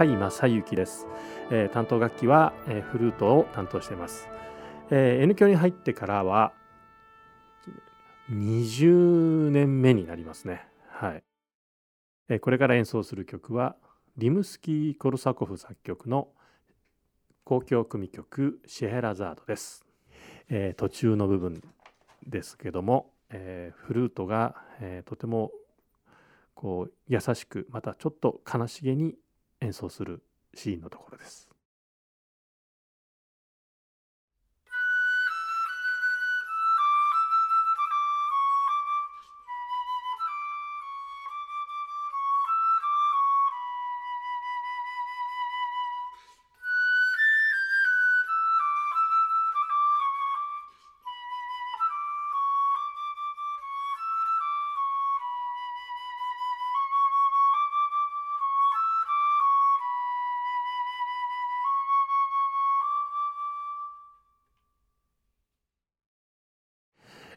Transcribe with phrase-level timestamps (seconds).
[0.00, 1.06] 甲斐正幸です、
[1.50, 4.30] えー担当楽器は、えーフルートを担当しています、
[4.90, 6.54] えー N 響に入ってからは
[8.30, 10.66] 20年目になりますね。
[10.88, 11.22] はい、
[12.30, 13.76] えーこれから演奏する曲は
[14.16, 16.28] リムスキー・コルサコフ作曲の
[17.44, 19.84] 交響組曲シェヘラザードです、
[20.48, 21.62] えー途中の部分
[22.26, 25.50] ですけども、えーフルートが、えーとても
[26.54, 29.16] こう優しくまたちょっと悲しげに
[29.60, 30.24] 演奏する
[30.54, 31.49] シーンのところです。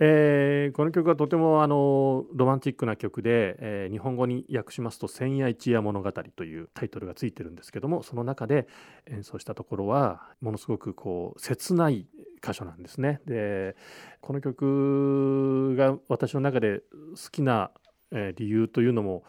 [0.00, 8.68] えーこの曲はとてもあのロマンチックな曲で、えー日本語に訳しますと「千夜一夜物語」というタイトルがついてるんですけどもその中で
[9.06, 12.06] 演奏したところはものすごくこう切ない
[12.42, 13.20] 箇所なんですね。
[13.26, 13.76] で
[14.20, 17.72] この曲が私の中で好きな、
[18.12, 19.24] えー理由というのも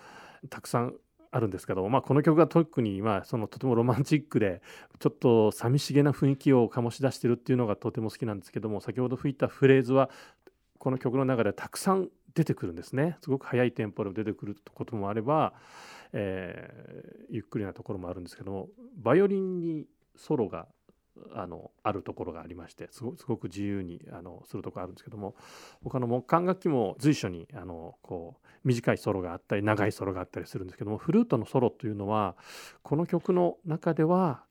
[0.49, 0.95] たくさん
[1.31, 4.61] あるんですけど、まあ、この曲が特に、まあ、そのとてもロマンチックで
[4.99, 10.09] ちょっと寂しげな雰囲気を醸し出してるっていうのがとても好きなんですけども先ほど吹いたフレーズは
[10.79, 13.17] この曲の中でたくさん出てくるんですね。
[13.21, 15.53] すごく速いテンポでも出てくることもあれば、
[16.13, 20.67] えーゆっくりなところもあるんですけどもバイオリンにソロが
[21.35, 25.35] あのあるところがありましてすごく自由にあのするとこあるんですけども
[25.83, 32.35] 他の木管楽器も随所にあのこう短いソロがあったり長いソロがあったりするんですけどもフルートのソロというのは
[32.81, 34.43] この曲の中では、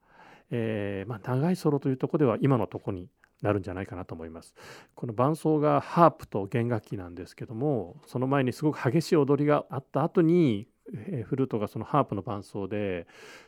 [0.51, 3.09] えーまあ、長いソロというとこでは今のところに
[3.43, 4.55] なるんじゃないかなと思います。
[4.95, 10.67] この伴奏がハープと弦楽器なんですけどもその前にすごく激しい踊りがあった後に
[11.27, 13.07] フルートがそのハープの伴奏で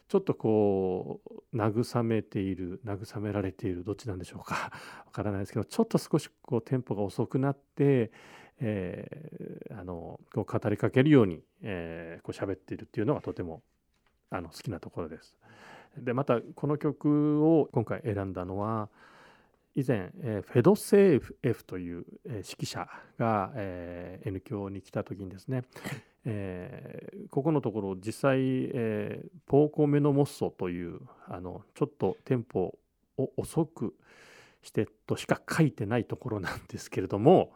[0.09, 1.21] ちょっとこ
[1.53, 4.71] う慰めている慰められているどっちなんでしょうか？
[5.07, 8.11] わからないですけどちょっと少しこうテンポが遅くなって、
[8.61, 13.63] えーあのこう語りかけるように、えーこう喋っているっていうのがとても
[14.29, 15.39] あの好きなところです。
[15.97, 18.91] でまたこの曲を今回選んだのは
[19.75, 22.87] 以前、えーフェドセーフ F という、えー指揮者
[23.19, 25.63] が、えー N 響に来た時にですね、
[26.25, 32.79] えーここのところ実際、えーポーコメノモッソというあのちょっとテンポ
[33.17, 33.95] を遅く
[34.63, 37.53] してとしか書いてないところなんですけれども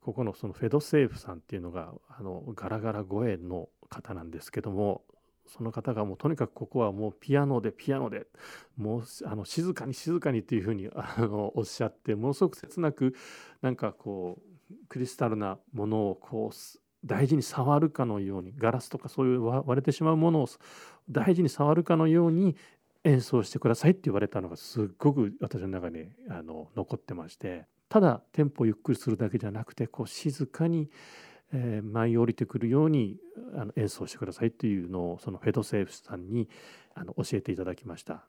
[0.00, 5.02] ここのそのフェドセーフさんっていうのがあのガラガラ声の方なんですけども
[5.46, 8.26] その方がもうとにかくここはもうピアノでピアノで
[8.76, 13.14] もうあの静かに静かにっていうふうにあのおっしゃってものすごく切なく
[13.62, 14.38] なんかこ
[14.70, 20.48] うクリスタルなものをこう大事に触るかのようにガラスとかそういう割れてしまうものを
[21.10, 22.56] 大事に触るかのように
[23.04, 27.66] 演奏してくださいって言われたのがすっごく私の中であの残ってまして。
[27.94, 30.90] ただテンポをゆっくりするだけじゃなくてこう静かに、
[31.52, 33.16] えー舞い降りてくるように
[33.56, 36.48] あの演奏してくださいっていうのをそのフェドセーフさんに
[36.94, 38.24] あの教えていただきました。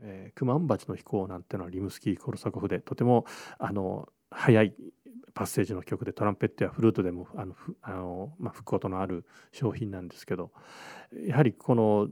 [0.00, 3.24] えークマンバチの飛行なんてのはリムスキー・コルサコフでとても
[3.58, 4.74] あの速い
[5.36, 10.50] パッセージの曲でトランペットやフルートでもあのあの、まあ、吹くことのある商品なんですけど
[11.26, 12.08] やはりこの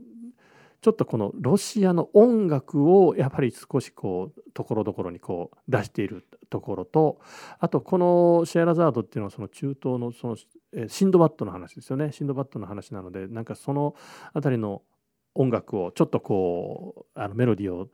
[0.81, 7.19] ちょっとこのロシアの音楽をやっぱり少しこうところどころにこう出しているところと
[7.59, 10.37] あとこのシェアラザードっていうのはその中東のその
[10.71, 13.93] えシンドバッドの話ですよねシンドバッドの話なのでなんかその
[14.33, 14.81] あたりの
[15.33, 17.89] 音楽をちょっとこうあのメロディーを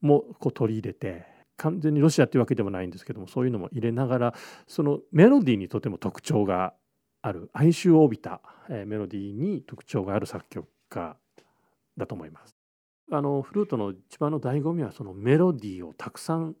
[0.00, 1.24] もこう取り入れて
[1.56, 4.34] 完全にロシアっていうわけでもないんですけどもそういうのも入れながら
[4.66, 6.74] そのメロディーにとても特徴が
[7.22, 8.40] ある哀愁を帯びた、
[8.70, 11.16] えメロディーに特徴がある作曲家
[11.98, 12.56] だと思います。
[13.12, 16.54] あのフルートの一番の醍醐味はそのメロディーをたくさん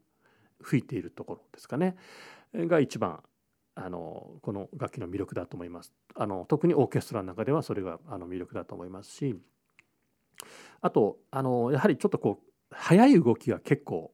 [0.62, 1.96] 吹いているところですかね
[2.54, 3.22] が一番
[3.74, 5.92] あのこの楽器の魅力だと思います。
[6.14, 9.36] あの特にオーケストラの中ではそれがあの魅力だと思いますし
[10.80, 14.12] あとあのやはりちょっとこう速い動きが結構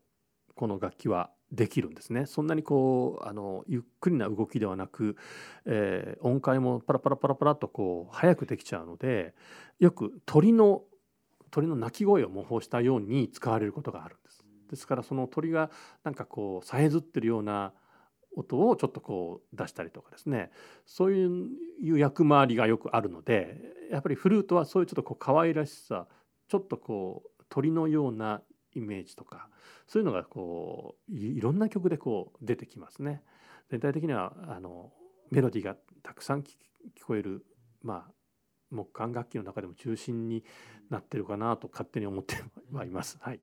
[0.54, 2.26] この楽器はできるんですね。
[2.26, 5.16] そんなにこうあのゆっくりな動きではなく、
[5.64, 9.34] えー音階もパラパラパラパラとこう速くできちゃうので
[9.78, 10.82] よく鳥の
[11.50, 14.18] 鳥の鳴き声を模倣したように使われることがあるん
[14.68, 14.86] です。
[14.86, 15.70] からその鳥が
[16.04, 17.72] なんかこうさえずってるような
[18.36, 20.50] 音をちょっとこう出したりとかですね
[20.84, 21.26] そうい
[21.92, 26.06] う役回りがよくあるのでやっぱりフルートはそういうちょっとこう可愛らしさ
[26.48, 28.42] ちょっとこう鳥のような
[28.74, 29.48] イメージとか
[29.86, 33.22] そういうのがこういろんな曲でこう出てきますね。
[33.70, 34.92] 全体的にはあの
[35.30, 36.54] メロディーがたくさん聞
[37.04, 37.44] こえる
[37.82, 38.12] まあ
[38.70, 40.44] 木管楽器の中でも中心に
[40.90, 42.36] なってるかなと勝手に思って
[42.72, 43.16] はいます。
[43.20, 43.40] はい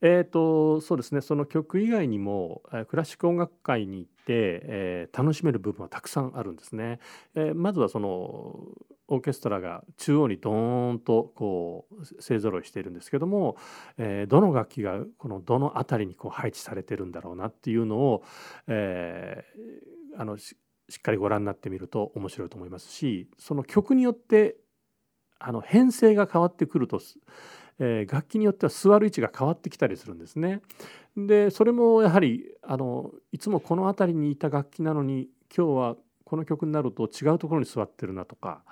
[0.00, 6.98] えーと、そうですねその曲以外にもクラシック音楽会に行って、えー、楽しめる部分はたくさんあるんですね。
[7.34, 8.68] えー、まずはその
[9.06, 13.56] オーケストラが中央にドーンとこう勢ぞろいしているんですけども、
[13.98, 18.22] えー、どの楽器がこのどの辺りにこう配置されてるんだろうなっていうのを、
[18.66, 20.56] えー、あのし
[20.96, 24.56] っかりご覧になってみると面白いと思いますしその曲によって
[25.38, 27.00] あの編成が変わってくると
[27.78, 30.60] えー、楽器によっては座る位置が変わってきたりするんですね。
[31.16, 38.62] でそれもやはりあのいつもこの辺りにいた楽器なのに今日はこの曲になると違うところに座ってるなとか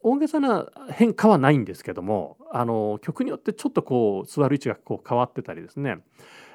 [0.00, 5.98] 大げさな変化はないんですけどもあの曲によってちょっとこう座る位置がこう変わってたりですね、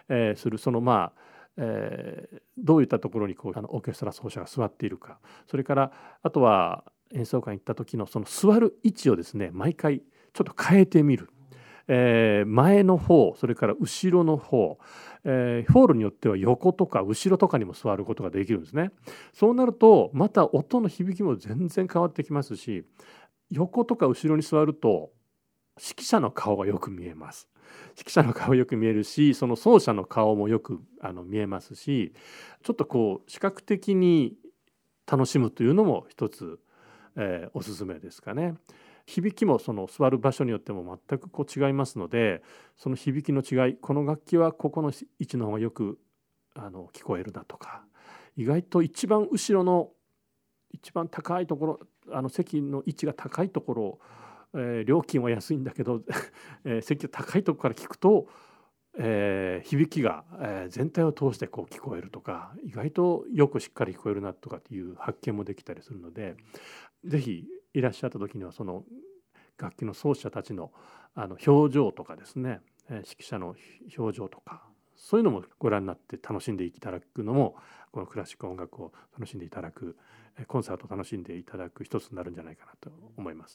[0.09, 5.91] えー、するそのまあえー、どういったところにこうあのオーケストラ奏者が座っているかそれから
[6.23, 6.83] あとは
[7.13, 10.01] 演奏会に行った時のその座る位置をですね毎回
[10.33, 11.29] ちょっと変えてみる、
[11.87, 14.79] えー、前の方それから後ろの方、
[15.23, 18.91] えー、ホールによっては横とか後ろとかにも座ることができるんですね。
[19.33, 22.85] そうなるとまた音の響きも全然変わってきますし
[23.49, 25.11] 横とか後ろに座ると
[25.79, 27.47] 指揮者の顔がよく見えます。
[27.97, 32.13] 指揮者の顔よく見えるしその奏者の顔もよくあの見えますし
[32.61, 34.35] ちょっとこう視覚的に
[35.09, 36.59] 楽しむというのも一つ、
[37.15, 38.55] えー、おすすめですかね。
[39.05, 42.41] 響きもその座る場所によっても全くこう違いますので
[42.77, 45.99] その響きの違いこの楽器はここの位置の方がよく
[46.55, 47.83] あの聞こえるなとか
[48.35, 49.89] 意外と一番後ろの
[50.71, 51.79] 一番高いところ
[52.11, 53.99] あの席の位置が高いところ、
[54.55, 56.01] えー、料金は安いんだけど、
[56.65, 58.27] えー、席が高いところから聞くと、
[58.97, 66.35] えー、響きが、えー、全体を通してこう聞こえるとか意外とよくしっかり聞こえるなとかっていう発見もできたりするので
[67.05, 68.83] 是非いらっしゃった時にはその
[69.57, 70.71] 楽器の奏者たちの
[71.15, 73.55] あの表情とかですね指揮者の
[73.97, 74.63] 表情とか
[74.95, 77.55] そういうのもご覧になって楽しんでいただくのも
[77.91, 79.95] このクラシック音楽を楽しんでいただく
[80.47, 83.51] コンサートを楽しんでいただく一つになるんじゃないかなと思います。